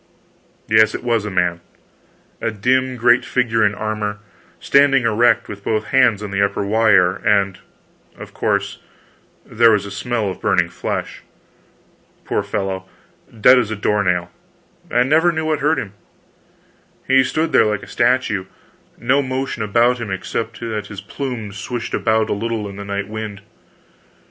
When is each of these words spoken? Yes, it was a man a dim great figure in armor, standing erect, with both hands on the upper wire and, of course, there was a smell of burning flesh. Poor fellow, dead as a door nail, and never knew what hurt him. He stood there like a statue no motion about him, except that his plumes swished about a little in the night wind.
Yes, 0.67 0.95
it 0.95 1.03
was 1.03 1.25
a 1.25 1.29
man 1.29 1.61
a 2.41 2.49
dim 2.49 2.95
great 2.95 3.23
figure 3.23 3.63
in 3.63 3.75
armor, 3.75 4.17
standing 4.59 5.03
erect, 5.03 5.47
with 5.47 5.63
both 5.63 5.83
hands 5.93 6.23
on 6.23 6.31
the 6.31 6.41
upper 6.43 6.65
wire 6.65 7.17
and, 7.17 7.59
of 8.17 8.33
course, 8.33 8.79
there 9.45 9.69
was 9.69 9.85
a 9.85 9.91
smell 9.91 10.27
of 10.27 10.41
burning 10.41 10.69
flesh. 10.69 11.21
Poor 12.25 12.41
fellow, 12.41 12.89
dead 13.41 13.59
as 13.59 13.69
a 13.69 13.75
door 13.75 14.03
nail, 14.03 14.31
and 14.89 15.07
never 15.07 15.31
knew 15.31 15.45
what 15.45 15.59
hurt 15.59 15.77
him. 15.77 15.93
He 17.07 17.23
stood 17.23 17.51
there 17.51 17.67
like 17.67 17.83
a 17.83 17.87
statue 17.87 18.45
no 18.97 19.21
motion 19.21 19.61
about 19.61 19.99
him, 19.99 20.09
except 20.09 20.61
that 20.61 20.87
his 20.87 20.99
plumes 20.99 21.59
swished 21.59 21.93
about 21.93 22.27
a 22.27 22.33
little 22.33 22.67
in 22.67 22.75
the 22.77 22.85
night 22.85 23.07
wind. 23.07 23.43